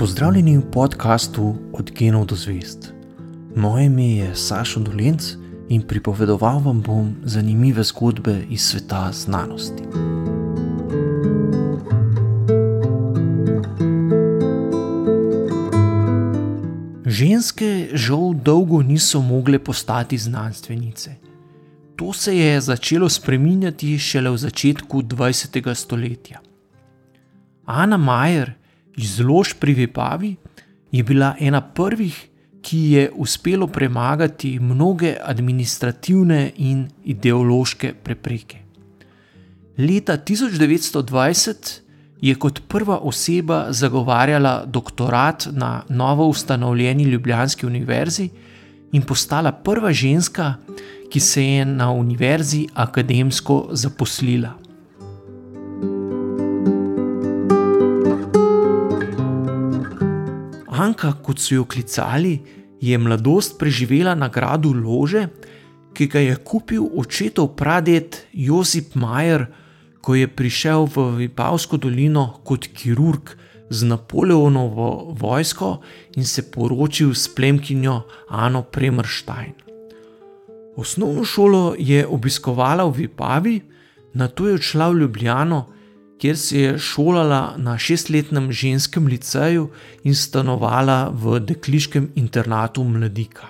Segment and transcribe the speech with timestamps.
[0.00, 2.94] Pozdravljeni v podkastu Od genov do zvest.
[3.56, 5.34] Moje ime je Sašo Dolenc
[5.68, 9.82] in pripovedoval vam bom zanimive zgodbe iz sveta znanosti.
[17.04, 21.14] Ženske žal dolgo niso mogle postati znanstvenice.
[21.96, 25.74] To se je začelo spreminjati šele v začetku 20.
[25.74, 26.40] stoletja.
[27.66, 28.59] Ana Majer
[28.96, 30.36] iz Lož pri Vipavi
[30.92, 32.26] je bila ena prvih,
[32.62, 38.58] ki je uspelo premagati mnoge administrativne in ideološke prepreke.
[39.78, 41.80] Leta 1920
[42.20, 48.28] je kot prva oseba zagovarjala doktorat na novo ustanovljeni Ljubljanski univerzi
[48.92, 50.54] in postala prva ženska,
[51.10, 54.59] ki se je na univerzi akademsko zaposlila.
[60.80, 62.38] Anka, kot so jo klicali,
[62.80, 65.26] je mladost preživela na gradu Lože,
[65.92, 69.44] ki ga je kupil očetov praded Josip Majer,
[70.00, 73.34] ko je prišel v Vipavsko dolino kot kirurg
[73.68, 75.82] z Napoleonovo vojsko
[76.16, 79.52] in se poročil s plemkinjo Ano Premrštajn.
[80.80, 83.60] Osnovno šolo je obiskovala v Vipavi,
[84.14, 85.66] na to je odšla v Ljubljano
[86.20, 89.70] kjer se je šolala na šestletnem ženskem liceju
[90.04, 93.48] in stanovala v dekliškem internatu mladika.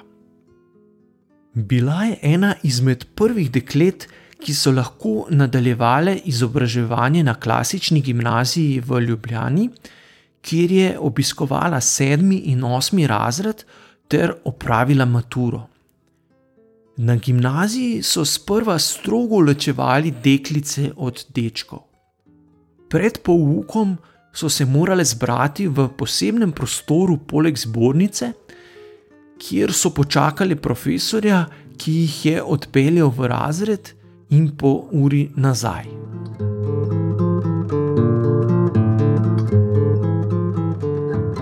[1.54, 4.06] Bila je ena izmed prvih deklet,
[4.40, 9.68] ki so lahko nadaljevale izobraževanje na klasični gimnaziji v Ljubljani,
[10.40, 13.64] kjer je obiskovala sedmi in osmi razred
[14.08, 15.66] ter opravila maturo.
[16.96, 21.89] Na gimnaziji so sprva strogo ločevali deklice od dečkov.
[22.90, 23.98] Pred poukom
[24.34, 28.32] so se morale zbrati v posebnem prostoru poleg zbornice,
[29.38, 31.46] kjer so počakali profesorja,
[31.78, 33.94] ki jih je odpeljal v razred
[34.34, 35.86] in po uri nazaj.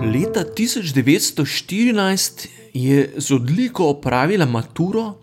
[0.05, 5.17] Leta 1914 je z odliko opravila maturo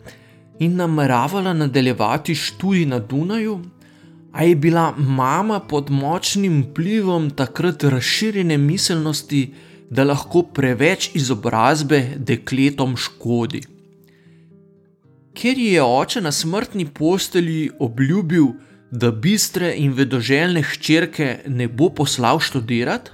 [0.59, 3.60] in nameravala nadaljevati študij na Dunaju,
[4.36, 9.54] A je bila mama pod močnim vplivom takrat razširjene miselnosti,
[9.91, 13.62] da lahko preveč izobrazbe dekletom škodi.
[15.36, 18.47] Ker je oče na smrtni postelji obljubil,
[18.91, 23.10] da bistre in vedoželjne hčerke ne bo poslal študirati,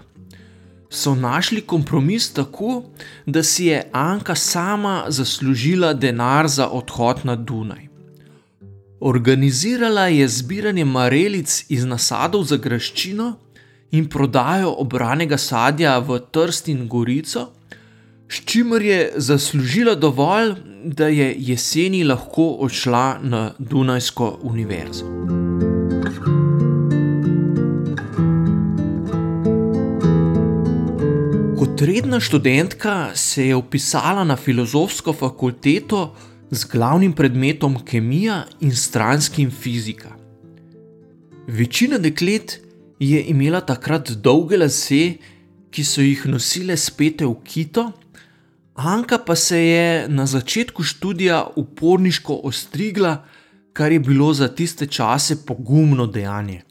[0.91, 2.83] so našli kompromis tako,
[3.27, 7.92] da si je Anka sama zaslužila denar za odhod na Dunaj.
[9.05, 13.33] Organizirala je zbiranje marelic iz nasadov za graščino
[13.91, 17.49] in prodajo obranega sadja v Trst in Gorico,
[18.29, 20.55] s čimer je zaslužila dovolj,
[20.85, 25.11] da je jeseni lahko odšla na Dunajsko univerzo.
[31.59, 36.13] Kot redna študentka se je upisala na filozofsko fakulteto
[36.53, 40.13] z glavnim predmetom kemija in stranskim fizika.
[41.47, 42.61] Večina deklet
[43.01, 45.17] je imela takrat dolge lase,
[45.73, 47.91] ki so jih nosile spete v kito,
[48.75, 53.25] Anka pa se je na začetku študija uporniško ostrigla,
[53.73, 56.63] kar je bilo za tiste čase pogumno dejanje.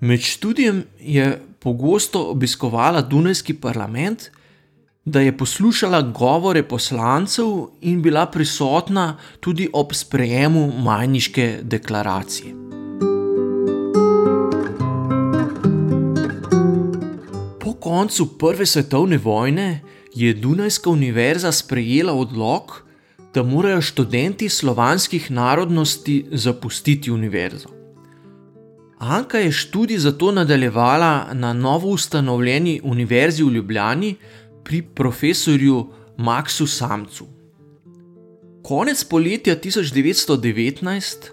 [0.00, 4.30] Med študijem je pogosto obiskovala Dunajski parlament,
[5.06, 7.46] da je poslušala govore poslancev
[7.80, 12.54] in bila prisotna tudi ob sprejemu Majniške deklaracije.
[17.60, 19.80] Po koncu Prve svetovne vojne
[20.14, 22.82] je Dunajska univerza sprejela odlog,
[23.34, 27.68] da morajo študenti slovanskih narodnosti zapustiti univerzo.
[28.98, 34.14] Anka je študij zato nadaljevala na novo ustanovljeni univerzi v Ljubljani,
[34.66, 35.86] pri profesorju
[36.18, 37.26] Maxu Samcu.
[38.62, 41.30] Konec poletja 1919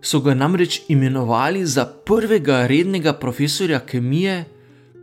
[0.00, 4.44] so ga namreč imenovali za prvega rednega profesorja kemije,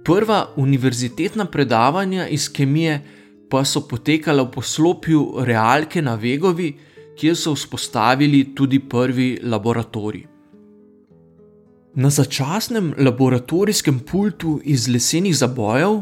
[0.03, 3.01] prva univerzitetna predavanja iz kemije
[3.49, 6.73] pa so potekala v poslopju Realke na Vegovi,
[7.17, 10.25] kjer so vzpostavili tudi prvi laboratorij.
[11.95, 16.01] Na začasnem laboratorijskem pultu iz lesenih zabojev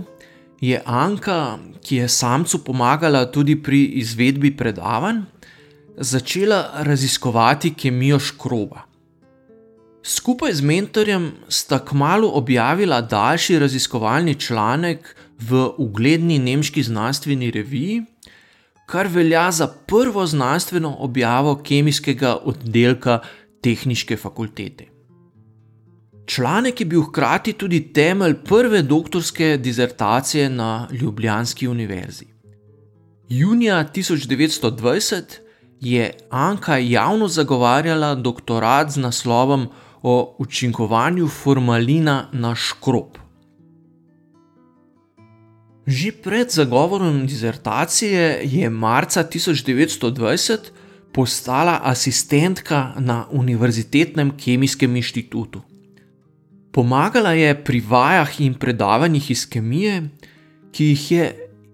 [0.62, 5.22] je Anka, ki je samcu pomagala tudi pri izvedbi predavanj,
[5.98, 8.82] začela raziskovati kemijo škroba.
[10.04, 18.04] Skupaj z mentorjem sta kmalo objavila daljši raziskovalni članek v ugledni nemški znanstveni reviji,
[18.86, 23.20] kar velja za prvo znanstveno objavo kemijskega oddelka
[23.62, 24.95] Tehniške fakultete.
[26.26, 32.26] Članek je bil hkrati tudi temelj prve doktorske disertacije na Ljubljanski univerzi.
[33.30, 35.24] Junija 1920
[35.82, 39.68] je Anka javno zagovarjala doktorat z naslovom
[40.02, 43.18] o učinkovanju formalina na škrob.
[45.88, 50.58] Že pred zagovorom disertacije je marca 1920
[51.14, 55.75] postala asistentka na Univerzitetnem kemijskem inštitutu.
[56.76, 60.10] Pomagala je pri vajah in predavanjih iz kemije,
[60.76, 61.26] ki jih je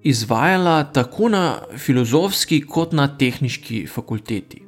[0.03, 4.61] izvajala tako na filozofski kot na tehnički fakulteti.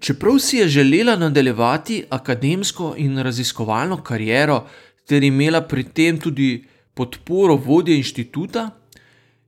[0.00, 4.64] Čeprav si je želela nadaljevati akademsko in raziskovalno kariero,
[5.04, 6.64] ter imela pri tem tudi
[6.94, 8.70] podporo vodje inštituta,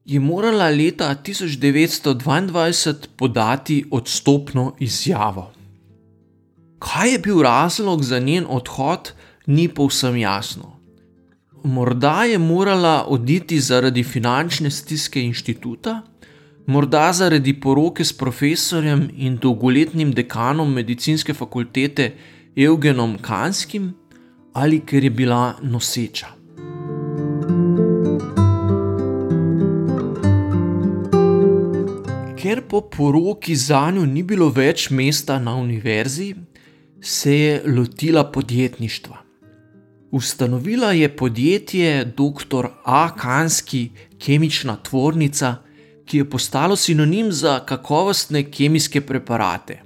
[0.04, 5.52] je morala leta 1922 podati odstopno izjavo.
[6.78, 9.12] Kaj je bil razlog za njen odhod?
[9.50, 10.76] Ni povsem jasno.
[11.64, 16.02] Morda je morala oditi zaradi finančne stiske inštituta,
[16.66, 22.12] morda zaradi poroke s profesorjem in dolgoletnim dekanom medicinske fakultete
[22.56, 23.94] Eugenom Kanskim,
[24.52, 26.28] ali ker je bila noseča.
[32.40, 36.34] Ker po poroki za njo ni bilo več mesta na univerzi,
[37.00, 39.19] se je lotila podjetništva.
[40.10, 42.66] Ustanovila je podjetje Dr.
[42.84, 43.16] A.
[43.16, 45.56] Kanski kemična tvornica,
[46.04, 49.82] ki je postalo sinonim za kakovostne kemijske preparate.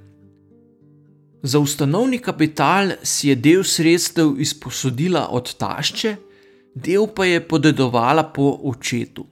[1.43, 6.17] Za ustanovni kapital si je del sredstev izposodila od tašče,
[6.75, 9.27] del pa je podedovala po očetu.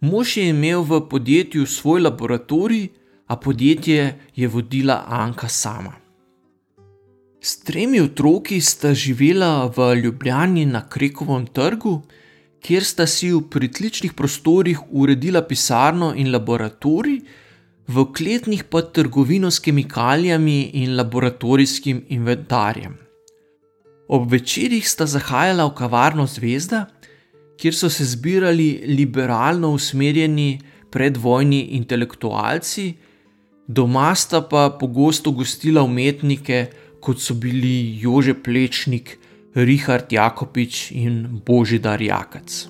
[0.00, 2.88] Mož je imel v podjetju svoj laboratorij,
[3.26, 6.01] a podjetje je vodila Anka sama.
[7.44, 11.96] S tremi otroki sta živela v Ljubljani na Krekovem trgu,
[12.62, 17.16] kjer sta si v pritličnih prostorih uredila pisarno in laboratorij,
[17.88, 22.94] v kletnih pa trgovino s kemikalijami in laboratorijskim inventarjem.
[24.08, 26.84] Ob večerjih sta zahajala v kavarno Zvezda,
[27.58, 30.60] kjer so se zbirali liberalno usmerjeni
[30.94, 32.94] predvojni intelektualci,
[33.66, 39.18] doma sta pa pogosto gostila umetnike, kot so bili Jože Plečnik,
[39.54, 42.68] Richard Jakobič in Božidar Jakac.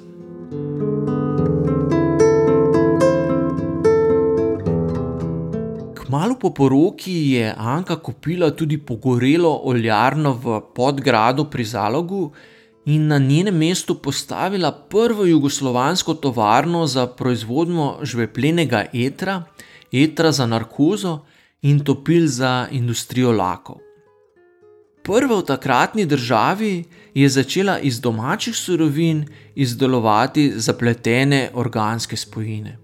[5.94, 12.32] Kmalo po poroki je Anka kupila tudi pogorelo oljarno v Podgradu pri Zalogu
[12.84, 19.43] in na njenem mestu postavila prvo jugoslovansko tovarno za proizvodnjo žveplenega etra,
[19.93, 21.20] etra za narkozo
[21.62, 23.92] in topil za industrijo lakov.
[25.03, 26.85] Prva v takratni državi
[27.15, 32.79] je začela iz domačih surovin izdelovati zapletene organske spojine.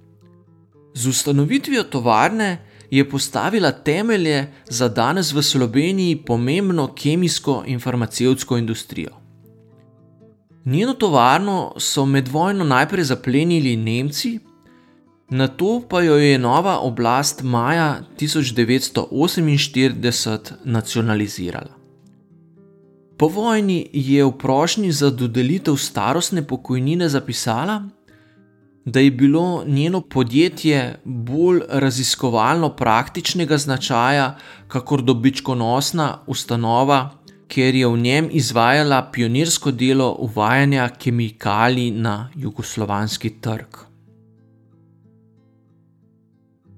[0.94, 2.58] Z ustanovitvijo tovarne
[2.90, 9.10] je postavila temelje za danes v Sloveniji pomembno kemijsko in farmacevtsko industrijo.
[10.64, 14.38] Njeno tovarno so med vojno najprej zaplenili Nemci,
[15.30, 21.77] na to pa jo je nova oblast maja 1948 nacionalizirala.
[23.18, 27.82] Po vojni je v prošnji za dodelitev starostne pokojnine zapisala,
[28.84, 34.36] da je bilo njeno podjetje bolj raziskovalno praktičnega značaja,
[34.68, 37.10] kakor dobičkonosna ustanova,
[37.48, 43.76] ker je v njem izvajala pionirsko delo uvajanja kemikalij na jugoslovanski trg.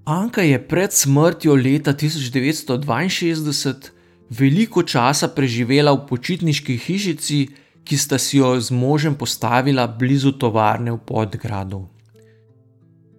[0.04, 3.99] Anka je pred smrtjo leta 1962
[4.30, 7.48] veliko časa preživela v počitniški hišici,
[7.84, 11.88] ki sta si jo z možem postavila blizu tovarne v Podgradu.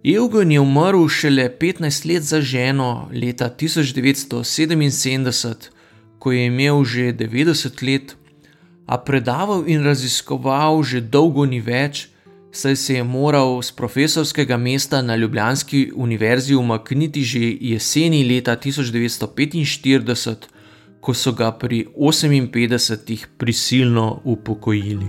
[0.04, 5.54] Evgen je umrl šele 15 let za ženo leta 1977,
[6.18, 8.16] ko je imel že 90 let,
[8.86, 12.08] a predaval in raziskoval že dolgo ni več,
[12.52, 20.51] saj se je moral z profesorskega mesta na Ljubljanski univerzi umakniti že jeseni leta 1945
[21.02, 25.06] ko so ga pri 58 prisilno upokojili.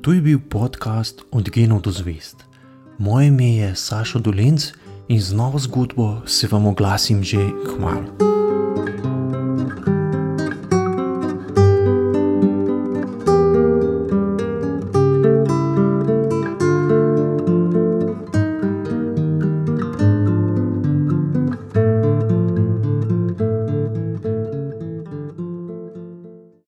[0.00, 2.44] To je bil podcast Od genov do zvest.
[2.98, 4.72] Moje ime je Sašo Dolenc
[5.08, 8.39] in z novo zgodbo se vam oglasim že k malu.